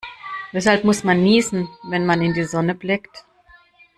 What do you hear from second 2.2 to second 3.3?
in die Sonne blickt?